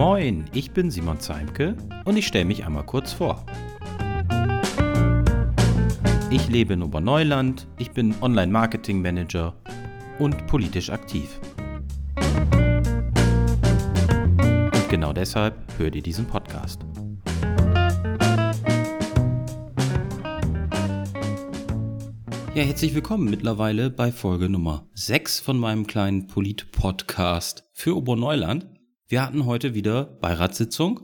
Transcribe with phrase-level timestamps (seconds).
[0.00, 3.44] Moin, ich bin Simon Zeimke und ich stelle mich einmal kurz vor.
[6.30, 9.54] Ich lebe in Oberneuland, ich bin Online-Marketing-Manager
[10.18, 11.38] und politisch aktiv.
[14.72, 16.80] Und genau deshalb hört ihr diesen Podcast.
[22.54, 28.79] Ja, herzlich willkommen mittlerweile bei Folge Nummer 6 von meinem kleinen Polit-Podcast für Oberneuland.
[29.10, 31.00] Wir hatten heute wieder Beiratssitzung.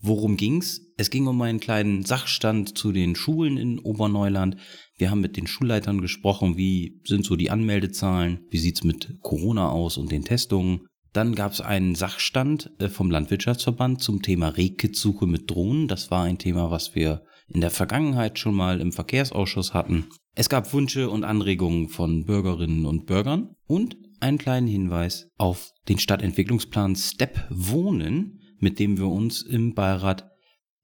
[0.00, 0.80] Worum ging's?
[0.96, 4.56] Es ging um einen kleinen Sachstand zu den Schulen in Oberneuland.
[4.98, 9.68] Wir haben mit den Schulleitern gesprochen, wie sind so die Anmeldezahlen, wie sieht's mit Corona
[9.68, 10.88] aus und den Testungen.
[11.12, 15.86] Dann gab es einen Sachstand äh, vom Landwirtschaftsverband zum Thema Rehkitzsuche mit Drohnen.
[15.86, 20.08] Das war ein Thema, was wir in der Vergangenheit schon mal im Verkehrsausschuss hatten.
[20.34, 25.98] Es gab Wünsche und Anregungen von Bürgerinnen und Bürgern und einen kleinen Hinweis auf den
[25.98, 30.30] Stadtentwicklungsplan Step Wohnen, mit dem wir uns im Beirat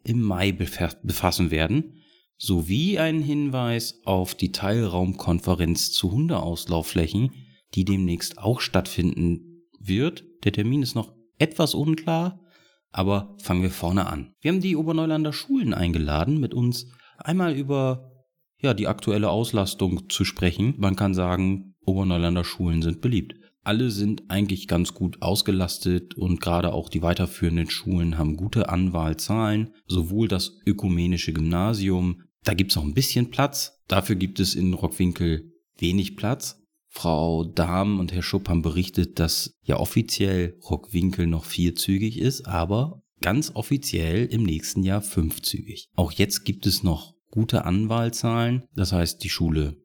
[0.05, 2.03] im Mai befassen werden,
[2.37, 7.31] sowie einen Hinweis auf die Teilraumkonferenz zu Hundeauslaufflächen,
[7.75, 10.25] die demnächst auch stattfinden wird.
[10.45, 12.41] Der Termin ist noch etwas unklar,
[12.91, 14.35] aber fangen wir vorne an.
[14.41, 16.87] Wir haben die Oberneulander Schulen eingeladen, mit uns
[17.19, 18.11] einmal über
[18.61, 20.75] ja, die aktuelle Auslastung zu sprechen.
[20.79, 23.35] Man kann sagen, Oberneulander Schulen sind beliebt.
[23.65, 29.71] Alle sind eigentlich ganz gut ausgelastet und gerade auch die weiterführenden Schulen haben gute Anwahlzahlen.
[29.87, 33.81] Sowohl das ökumenische Gymnasium, da gibt es noch ein bisschen Platz.
[33.87, 36.59] Dafür gibt es in Rockwinkel wenig Platz.
[36.89, 43.03] Frau Dahm und Herr Schupp haben berichtet, dass ja offiziell Rockwinkel noch vierzügig ist, aber
[43.21, 45.89] ganz offiziell im nächsten Jahr fünfzügig.
[45.95, 48.65] Auch jetzt gibt es noch gute Anwahlzahlen.
[48.75, 49.77] Das heißt, die Schule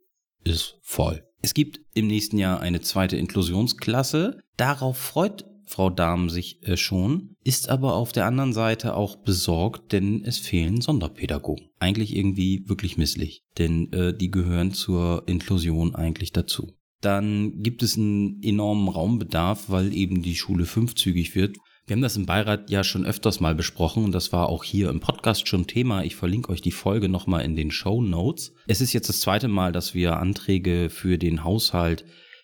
[0.43, 1.23] ist voll.
[1.41, 4.39] Es gibt im nächsten Jahr eine zweite Inklusionsklasse.
[4.57, 9.91] Darauf freut Frau Dahm sich äh, schon, ist aber auf der anderen Seite auch besorgt,
[9.91, 11.67] denn es fehlen Sonderpädagogen.
[11.77, 16.73] Eigentlich irgendwie wirklich misslich, denn äh, die gehören zur Inklusion eigentlich dazu.
[17.01, 21.57] Dann gibt es einen enormen Raumbedarf, weil eben die Schule fünfzügig wird.
[21.87, 24.89] Wir haben das im Beirat ja schon öfters mal besprochen und das war auch hier
[24.89, 26.03] im Podcast schon Thema.
[26.03, 28.53] Ich verlinke euch die Folge nochmal in den Show Notes.
[28.67, 32.03] Es ist jetzt das zweite Mal, dass wir Anträge für den Haushalt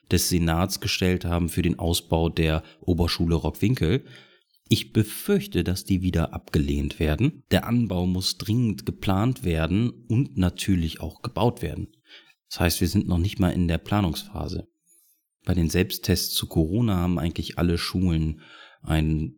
[0.10, 4.06] des Senats gestellt haben für den Ausbau der Oberschule Rockwinkel.
[4.70, 7.44] Ich befürchte, dass die wieder abgelehnt werden.
[7.52, 11.90] Der Anbau muss dringend geplant werden und natürlich auch gebaut werden.
[12.50, 14.70] Das heißt, wir sind noch nicht mal in der Planungsphase.
[15.44, 18.40] Bei den Selbsttests zu Corona haben eigentlich alle Schulen
[18.84, 19.36] ein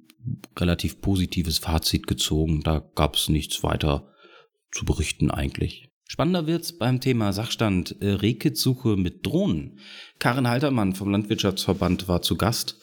[0.57, 2.61] relativ positives Fazit gezogen.
[2.61, 4.11] Da gab es nichts weiter
[4.71, 5.89] zu berichten eigentlich.
[6.07, 9.79] Spannender wird's beim Thema Sachstand äh, Rehkitzsuche mit Drohnen.
[10.19, 12.77] Karin Haltermann vom Landwirtschaftsverband war zu Gast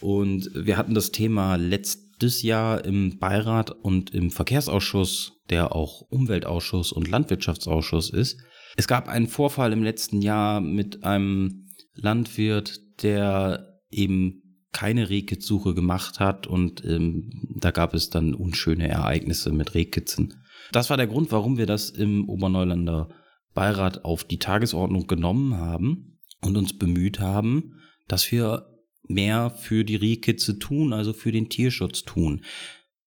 [0.00, 6.92] und wir hatten das Thema letztes Jahr im Beirat und im Verkehrsausschuss, der auch Umweltausschuss
[6.92, 8.38] und Landwirtschaftsausschuss ist.
[8.76, 16.20] Es gab einen Vorfall im letzten Jahr mit einem Landwirt, der eben keine Rehkitzsuche gemacht
[16.20, 20.34] hat und ähm, da gab es dann unschöne Ereignisse mit Rehkitzen.
[20.72, 23.08] Das war der Grund, warum wir das im Oberneulander
[23.54, 28.68] Beirat auf die Tagesordnung genommen haben und uns bemüht haben, dass wir
[29.08, 32.44] mehr für die Rehkitze tun, also für den Tierschutz tun.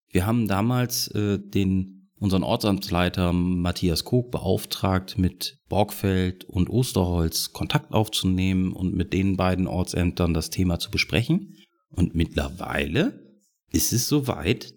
[0.09, 7.93] Wir haben damals äh, den unseren Ortsamtsleiter Matthias Kog beauftragt, mit Borgfeld und Osterholz Kontakt
[7.93, 11.57] aufzunehmen und mit den beiden Ortsämtern das Thema zu besprechen.
[11.89, 13.39] Und mittlerweile
[13.71, 14.71] ist es soweit,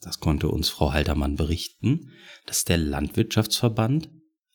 [0.00, 2.10] das konnte uns Frau Haltermann berichten,
[2.46, 4.10] dass der Landwirtschaftsverband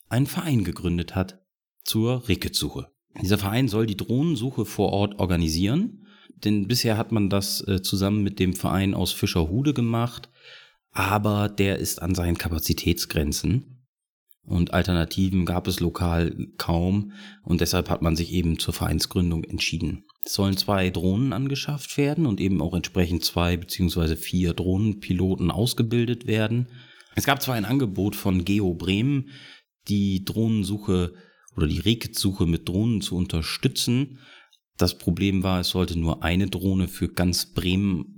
[0.10, 1.40] einen Verein gegründet hat
[1.86, 2.90] zur Ricketsuche.
[3.22, 6.06] Dieser Verein soll die Drohnensuche vor Ort organisieren,
[6.44, 10.30] denn bisher hat man das äh, zusammen mit dem Verein aus Fischerhude gemacht
[10.92, 13.78] aber der ist an seinen Kapazitätsgrenzen
[14.48, 17.12] und Alternativen gab es lokal kaum
[17.44, 20.06] und deshalb hat man sich eben zur Vereinsgründung entschieden.
[20.24, 26.28] Es sollen zwei Drohnen angeschafft werden und eben auch entsprechend zwei beziehungsweise vier Drohnenpiloten ausgebildet
[26.28, 26.70] werden.
[27.16, 29.32] Es gab zwar ein Angebot von Geo Bremen,
[29.90, 31.14] die Drohnensuche
[31.58, 34.20] oder die Rekitsuche mit Drohnen zu unterstützen.
[34.78, 38.17] Das Problem war, es sollte nur eine Drohne für ganz Bremen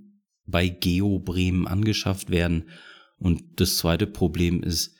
[0.50, 2.70] bei Geo Bremen angeschafft werden.
[3.18, 4.96] Und das zweite Problem ist,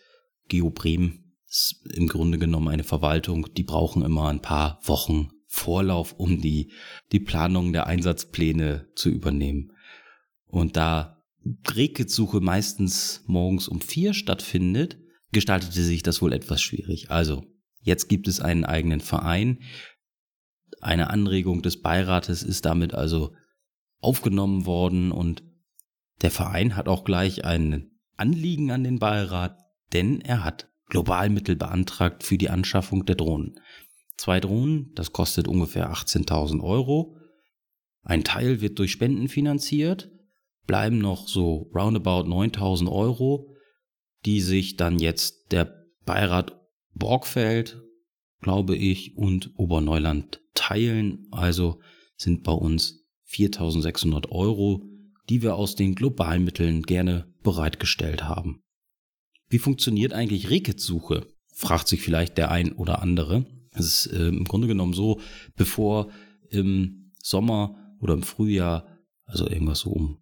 [0.48, 6.14] Geo Bremen ist im Grunde genommen eine Verwaltung, die brauchen immer ein paar Wochen Vorlauf,
[6.14, 6.72] um die,
[7.12, 9.72] die Planung der Einsatzpläne zu übernehmen.
[10.46, 11.24] Und da
[11.64, 15.00] Drehkitzsuche meistens morgens um vier stattfindet,
[15.32, 17.10] gestaltete sich das wohl etwas schwierig.
[17.10, 17.46] Also,
[17.82, 19.60] jetzt gibt es einen eigenen Verein.
[20.82, 23.34] Eine Anregung des Beirates ist damit also
[24.00, 25.44] aufgenommen worden und
[26.22, 29.58] Der Verein hat auch gleich ein Anliegen an den Beirat,
[29.94, 33.60] denn er hat Globalmittel beantragt für die Anschaffung der Drohnen.
[34.18, 37.16] Zwei Drohnen, das kostet ungefähr 18.000 Euro.
[38.04, 40.12] Ein Teil wird durch Spenden finanziert,
[40.68, 43.56] bleiben noch so roundabout 9.000 Euro,
[44.26, 45.74] die sich dann jetzt der
[46.06, 46.60] Beirat
[46.94, 47.82] Borgfeld,
[48.42, 51.28] glaube ich, und Oberneuland teilen.
[51.32, 51.80] Also
[52.18, 54.84] sind bei uns 4.600 Euro,
[55.30, 58.62] die wir aus den Globalmitteln gerne bereitgestellt haben.
[59.50, 61.28] Wie funktioniert eigentlich Rehkitzsuche?
[61.54, 63.46] fragt sich vielleicht der ein oder andere.
[63.74, 65.20] Es ist äh, im Grunde genommen so,
[65.58, 66.10] bevor
[66.50, 68.88] im Sommer oder im Frühjahr,
[69.26, 70.20] also irgendwas so um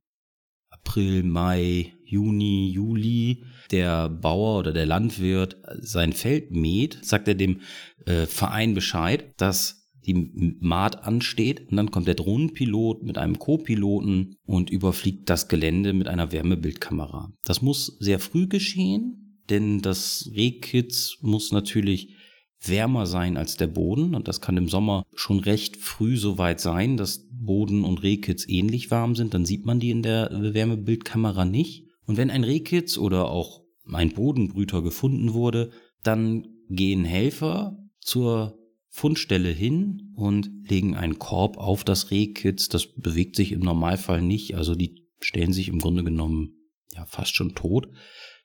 [0.70, 7.62] April, Mai, Juni, Juli, der Bauer oder der Landwirt sein Feld mäht, sagt er dem
[8.06, 14.36] äh, Verein Bescheid, dass die Maat ansteht und dann kommt der Drohnenpilot mit einem Co-Piloten
[14.46, 17.32] und überfliegt das Gelände mit einer Wärmebildkamera.
[17.44, 22.16] Das muss sehr früh geschehen, denn das Rehkitz muss natürlich
[22.62, 26.60] wärmer sein als der Boden und das kann im Sommer schon recht früh so weit
[26.60, 31.46] sein, dass Boden und Rehkitz ähnlich warm sind, dann sieht man die in der Wärmebildkamera
[31.46, 31.86] nicht.
[32.06, 33.62] Und wenn ein Rehkitz oder auch
[33.94, 35.72] ein Bodenbrüter gefunden wurde,
[36.04, 38.58] dann gehen Helfer zur
[38.98, 42.68] Fundstelle hin und legen einen Korb auf das Rehkitz.
[42.68, 46.56] Das bewegt sich im Normalfall nicht, also die stellen sich im Grunde genommen
[46.96, 47.90] ja fast schon tot.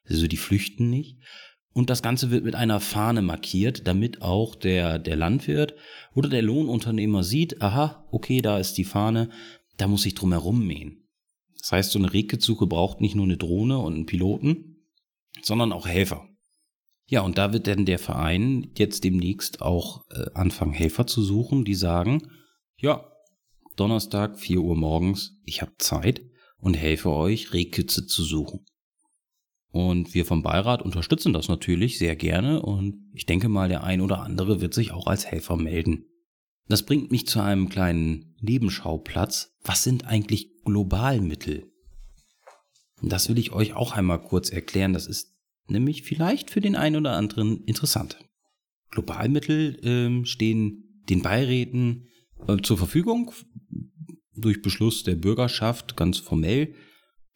[0.07, 1.17] Also die flüchten nicht.
[1.73, 5.75] Und das Ganze wird mit einer Fahne markiert, damit auch der, der Landwirt
[6.15, 9.31] oder der Lohnunternehmer sieht, aha, okay, da ist die Fahne,
[9.79, 11.09] da muss ich drum herum mähen.
[11.59, 14.85] Das heißt, so eine Rehkitzsuche braucht nicht nur eine Drohne und einen Piloten,
[15.41, 16.29] sondern auch Helfer.
[17.07, 21.65] Ja, und da wird dann der Verein jetzt demnächst auch äh, anfangen, Helfer zu suchen,
[21.65, 22.31] die sagen,
[22.79, 23.13] ja,
[23.77, 26.23] Donnerstag, 4 Uhr morgens, ich habe Zeit
[26.59, 28.65] und helfe euch, Rehkitze zu suchen.
[29.73, 34.03] Und wir vom Beirat unterstützen das natürlich sehr gerne und ich denke mal, der ein
[34.03, 36.05] oder andere wird sich auch als Helfer melden.
[36.69, 39.57] Das bringt mich zu einem kleinen Nebenschauplatz.
[39.63, 41.73] Was sind eigentlich Globalmittel?
[43.03, 44.93] Das will ich euch auch einmal kurz erklären.
[44.93, 45.35] Das ist
[45.73, 48.19] nämlich vielleicht für den einen oder anderen interessant.
[48.91, 52.09] Globalmittel äh, stehen den Beiräten
[52.47, 53.33] äh, zur Verfügung
[54.35, 56.75] durch Beschluss der Bürgerschaft ganz formell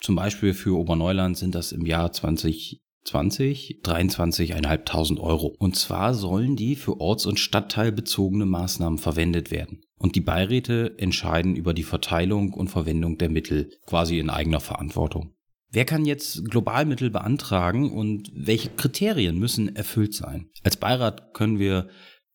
[0.01, 5.55] zum Beispiel für Oberneuland sind das im Jahr 2020 23.500 Euro.
[5.59, 9.83] Und zwar sollen die für orts- und stadtteilbezogene Maßnahmen verwendet werden.
[9.99, 15.36] Und die Beiräte entscheiden über die Verteilung und Verwendung der Mittel quasi in eigener Verantwortung.
[15.71, 20.49] Wer kann jetzt Globalmittel beantragen und welche Kriterien müssen erfüllt sein?
[20.63, 21.89] Als Beirat können wir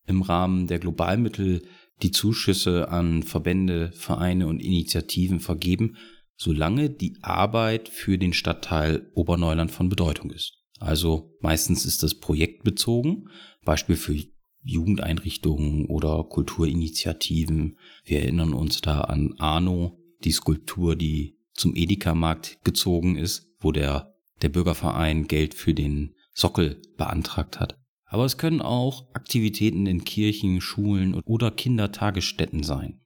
[0.06, 1.62] im Rahmen der Globalmittel
[2.02, 5.96] die Zuschüsse an Verbände, Vereine und Initiativen vergeben
[6.42, 10.58] solange die Arbeit für den Stadtteil Oberneuland von Bedeutung ist.
[10.80, 13.28] Also meistens ist das projektbezogen,
[13.64, 14.16] Beispiel für
[14.64, 17.78] Jugendeinrichtungen oder Kulturinitiativen.
[18.04, 24.14] Wir erinnern uns da an Arno, die Skulptur, die zum Edeka-Markt gezogen ist, wo der,
[24.42, 27.78] der Bürgerverein Geld für den Sockel beantragt hat.
[28.06, 33.00] Aber es können auch Aktivitäten in Kirchen, Schulen oder Kindertagesstätten sein.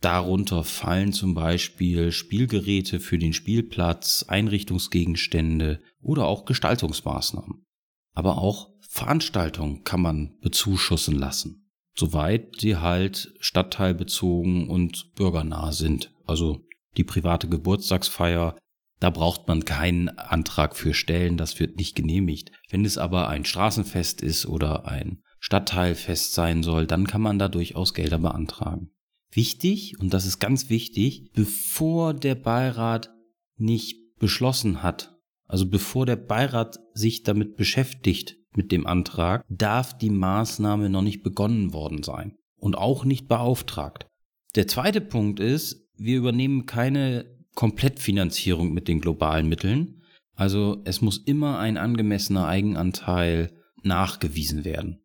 [0.00, 7.64] Darunter fallen zum Beispiel Spielgeräte für den Spielplatz, Einrichtungsgegenstände oder auch Gestaltungsmaßnahmen.
[8.12, 16.12] Aber auch Veranstaltungen kann man bezuschussen lassen, soweit sie halt stadtteilbezogen und bürgernah sind.
[16.26, 18.56] Also die private Geburtstagsfeier,
[19.00, 22.52] da braucht man keinen Antrag für stellen, das wird nicht genehmigt.
[22.70, 27.48] Wenn es aber ein Straßenfest ist oder ein Stadtteilfest sein soll, dann kann man da
[27.48, 28.90] durchaus Gelder beantragen
[29.36, 33.10] wichtig, und das ist ganz wichtig, bevor der Beirat
[33.56, 40.10] nicht beschlossen hat, also bevor der Beirat sich damit beschäftigt mit dem Antrag, darf die
[40.10, 44.06] Maßnahme noch nicht begonnen worden sein und auch nicht beauftragt.
[44.54, 50.02] Der zweite Punkt ist, wir übernehmen keine Komplettfinanzierung mit den globalen Mitteln.
[50.34, 55.04] Also es muss immer ein angemessener Eigenanteil nachgewiesen werden.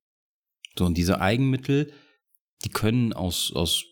[0.77, 1.91] So, und diese Eigenmittel,
[2.63, 3.85] die können aus, aus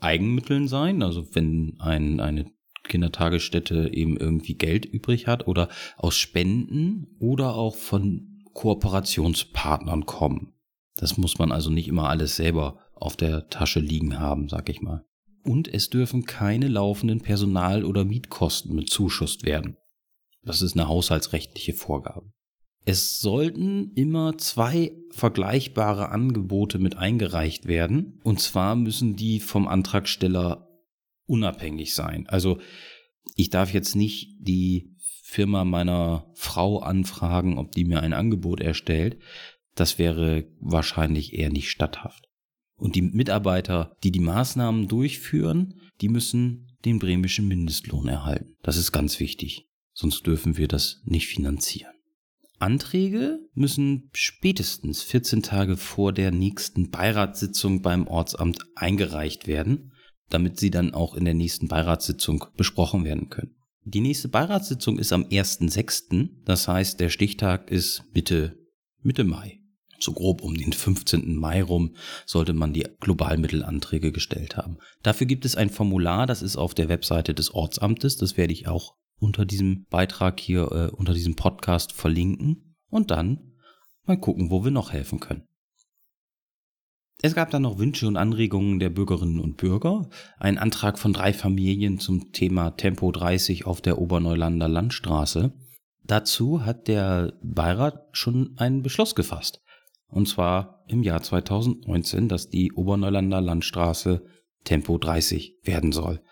[0.00, 2.50] Eigenmitteln sein, also wenn ein, eine
[2.84, 10.54] Kindertagesstätte eben irgendwie Geld übrig hat oder aus Spenden oder auch von Kooperationspartnern kommen.
[10.96, 14.82] Das muss man also nicht immer alles selber auf der Tasche liegen haben, sag ich
[14.82, 15.04] mal.
[15.44, 19.76] Und es dürfen keine laufenden Personal- oder Mietkosten bezuschusst werden.
[20.44, 22.32] Das ist eine haushaltsrechtliche Vorgabe.
[22.84, 28.20] Es sollten immer zwei vergleichbare Angebote mit eingereicht werden.
[28.24, 30.68] Und zwar müssen die vom Antragsteller
[31.26, 32.26] unabhängig sein.
[32.28, 32.58] Also
[33.36, 39.18] Ich darf jetzt nicht die Firma meiner Frau anfragen, ob die mir ein Angebot erstellt.
[39.74, 42.28] Das wäre wahrscheinlich eher nicht statthaft.
[42.82, 48.56] Und die Mitarbeiter, die die Maßnahmen durchführen, die müssen den bremischen Mindestlohn erhalten.
[48.64, 49.68] Das ist ganz wichtig.
[49.92, 51.92] Sonst dürfen wir das nicht finanzieren.
[52.58, 59.92] Anträge müssen spätestens 14 Tage vor der nächsten Beiratssitzung beim Ortsamt eingereicht werden,
[60.28, 63.54] damit sie dann auch in der nächsten Beiratssitzung besprochen werden können.
[63.84, 68.58] Die nächste Beiratssitzung ist am 1.6., das heißt, der Stichtag ist Mitte,
[69.02, 69.61] Mitte Mai.
[70.02, 71.36] So grob um den 15.
[71.36, 71.94] Mai rum
[72.26, 74.78] sollte man die Globalmittelanträge gestellt haben.
[75.04, 78.66] Dafür gibt es ein Formular, das ist auf der Webseite des Ortsamtes, das werde ich
[78.66, 83.52] auch unter diesem Beitrag hier, äh, unter diesem Podcast verlinken und dann
[84.04, 85.46] mal gucken, wo wir noch helfen können.
[87.22, 90.10] Es gab dann noch Wünsche und Anregungen der Bürgerinnen und Bürger.
[90.40, 95.52] Ein Antrag von drei Familien zum Thema Tempo 30 auf der Oberneulander Landstraße.
[96.02, 99.62] Dazu hat der Beirat schon einen Beschluss gefasst.
[100.12, 104.22] Und zwar im Jahr 2019, dass die Oberneulander Landstraße
[104.62, 106.22] Tempo 30 werden soll.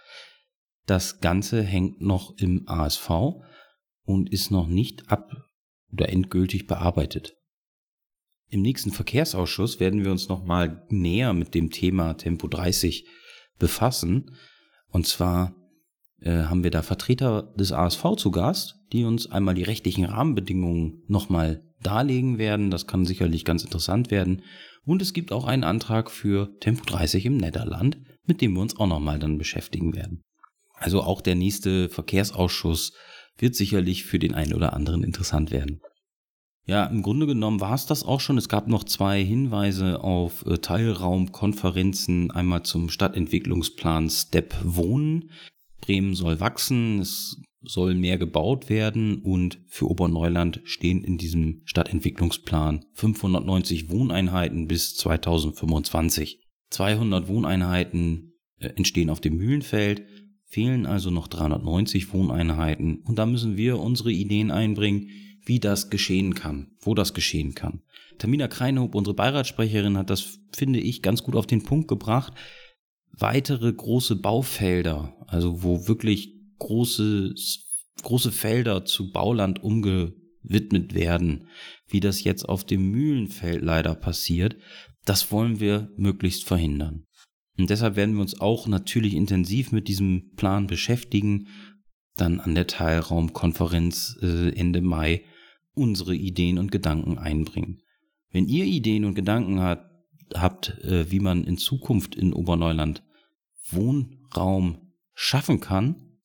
[0.85, 3.11] Das Ganze hängt noch im ASV
[4.05, 5.33] und ist noch nicht ab
[5.91, 7.37] oder endgültig bearbeitet.
[8.51, 13.09] Im nächsten Verkehrsausschuss werden wir uns nochmal näher mit dem Thema Tempo 30
[13.59, 14.37] befassen.
[14.89, 15.55] Und zwar
[16.21, 21.03] äh, haben wir da Vertreter des ASV zu Gast, die uns einmal die rechtlichen Rahmenbedingungen
[21.07, 22.71] nochmal darlegen werden.
[22.71, 24.43] Das kann sicherlich ganz interessant werden.
[24.85, 28.77] Und es gibt auch einen Antrag für Tempo 30 im Niederland, mit dem wir uns
[28.79, 30.23] auch nochmal dann beschäftigen werden.
[30.75, 32.93] Also auch der nächste Verkehrsausschuss
[33.39, 35.81] wird sicherlich für den einen oder anderen interessant werden.
[36.67, 38.39] Ja, im Grunde genommen war es das auch schon.
[38.39, 42.31] Es gab noch zwei Hinweise auf äh, Teilraumkonferenzen.
[42.31, 45.31] Einmal zum Stadtentwicklungsplan Step Wohnen.
[45.81, 52.87] Bremen soll wachsen, es soll mehr gebaut werden und für Oberneuland stehen in diesem Stadtentwicklungsplan
[52.95, 56.41] 590 Wohneinheiten bis 2025.
[56.71, 60.05] 200 Wohneinheiten äh, entstehen auf dem Mühlenfeld,
[60.47, 65.09] fehlen also noch 390 Wohneinheiten und da müssen wir unsere Ideen einbringen,
[65.45, 67.83] wie das geschehen kann, wo das geschehen kann.
[68.19, 72.35] Tamina Kreinhoop, unsere Beiratssprecherin, hat das, finde ich, ganz gut auf den Punkt gebracht.
[73.13, 77.35] Weitere große Baufelder, also wo wirklich große,
[78.03, 81.49] große Felder zu Bauland umgewidmet werden,
[81.89, 84.57] wie das jetzt auf dem Mühlenfeld leider passiert,
[85.05, 87.07] das wollen wir möglichst verhindern.
[87.59, 91.49] Und deshalb werden wir uns auch natürlich intensiv mit diesem Plan beschäftigen,
[92.17, 95.25] dann an der Teilraumkonferenz äh, Ende Mai
[95.75, 97.83] unsere Ideen und Gedanken einbringen.
[98.31, 99.90] Wenn ihr Ideen und Gedanken hat,
[100.35, 103.03] habt, äh, wie man in Zukunft in Oberneuland
[103.71, 106.19] Wohnraum schaffen kann,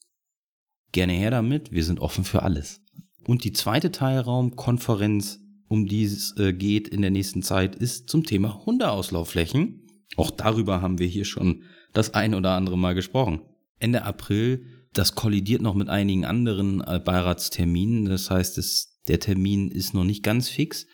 [0.92, 2.82] gerne her damit, wir sind offen für alles.
[3.28, 8.24] Und die zweite Teilraumkonferenz, um die es äh, geht in der nächsten Zeit, ist zum
[8.24, 9.88] Thema Hundeauslaufflächen.
[10.16, 13.42] Auch darüber haben wir hier schon das ein oder andere Mal gesprochen.
[13.80, 18.06] Ende April, das kollidiert noch mit einigen anderen äh, Beiratsterminen.
[18.06, 20.86] Das heißt, es, der Termin ist noch nicht ganz fix.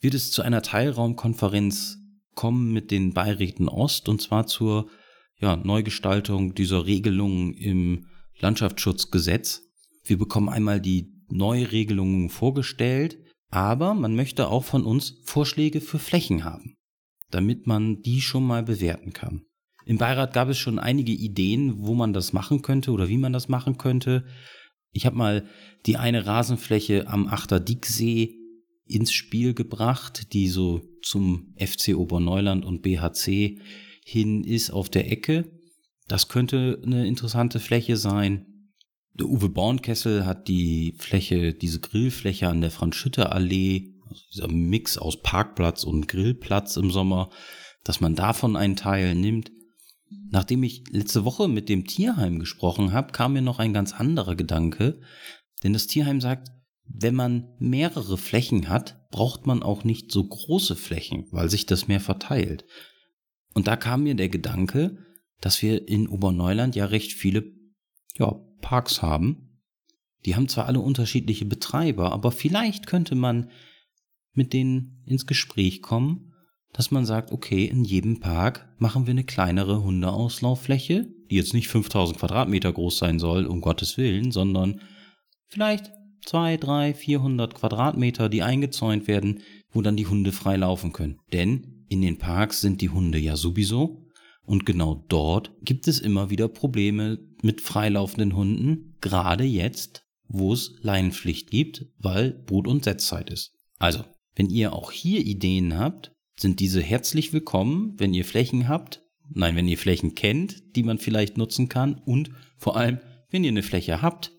[0.00, 1.98] Wird es zu einer Teilraumkonferenz
[2.36, 4.88] kommen mit den Beiräten Ost und zwar zur
[5.40, 8.06] ja, Neugestaltung dieser Regelungen im
[8.38, 9.62] Landschaftsschutzgesetz.
[10.04, 13.18] Wir bekommen einmal die Neuregelungen vorgestellt,
[13.50, 16.76] aber man möchte auch von uns Vorschläge für Flächen haben
[17.30, 19.42] damit man die schon mal bewerten kann.
[19.84, 23.32] Im Beirat gab es schon einige Ideen, wo man das machen könnte oder wie man
[23.32, 24.24] das machen könnte.
[24.92, 25.46] Ich habe mal
[25.86, 28.34] die eine Rasenfläche am Achter Dieksee
[28.86, 33.60] ins Spiel gebracht, die so zum FC Oberneuland und BHC
[34.04, 35.50] hin ist auf der Ecke.
[36.08, 38.70] Das könnte eine interessante Fläche sein.
[39.14, 43.94] Der Uwe Bornkessel hat die Fläche, diese Grillfläche an der Franz-Schütte-Allee
[44.32, 47.30] dieser Mix aus Parkplatz und Grillplatz im Sommer,
[47.82, 49.50] dass man davon einen Teil nimmt.
[50.30, 54.36] Nachdem ich letzte Woche mit dem Tierheim gesprochen habe, kam mir noch ein ganz anderer
[54.36, 55.00] Gedanke,
[55.62, 56.50] denn das Tierheim sagt,
[56.88, 61.88] wenn man mehrere Flächen hat, braucht man auch nicht so große Flächen, weil sich das
[61.88, 62.64] mehr verteilt.
[63.54, 64.98] Und da kam mir der Gedanke,
[65.40, 67.52] dass wir in Oberneuland ja recht viele
[68.18, 69.60] ja, Parks haben.
[70.24, 73.50] Die haben zwar alle unterschiedliche Betreiber, aber vielleicht könnte man
[74.32, 76.34] mit denen ins Gespräch kommen,
[76.72, 81.68] dass man sagt, okay, in jedem Park machen wir eine kleinere Hundeauslauffläche, die jetzt nicht
[81.68, 84.82] 5000 Quadratmeter groß sein soll, um Gottes Willen, sondern
[85.46, 85.90] vielleicht
[86.26, 89.40] zwei, drei, 400 Quadratmeter, die eingezäunt werden,
[89.70, 91.18] wo dann die Hunde frei laufen können.
[91.32, 94.02] Denn in den Parks sind die Hunde ja sowieso
[94.44, 100.76] Und genau dort gibt es immer wieder Probleme mit freilaufenden Hunden, gerade jetzt, wo es
[100.82, 103.52] Leinenpflicht gibt, weil Brut- und Setzzeit ist.
[103.78, 104.04] Also,
[104.34, 109.56] wenn ihr auch hier Ideen habt, sind diese herzlich willkommen, wenn ihr Flächen habt, nein,
[109.56, 112.98] wenn ihr Flächen kennt, die man vielleicht nutzen kann und vor allem,
[113.30, 114.35] wenn ihr eine Fläche habt,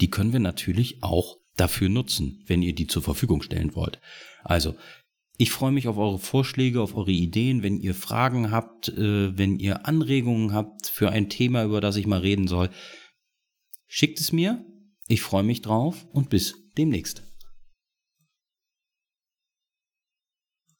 [0.00, 4.00] die können wir natürlich auch dafür nutzen, wenn ihr die zur Verfügung stellen wollt.
[4.42, 4.74] Also,
[5.36, 9.58] ich freue mich auf eure Vorschläge, auf eure Ideen, wenn ihr Fragen habt, äh, wenn
[9.58, 12.70] ihr Anregungen habt für ein Thema, über das ich mal reden soll.
[13.86, 14.64] Schickt es mir.
[15.08, 17.29] Ich freue mich drauf und bis demnächst.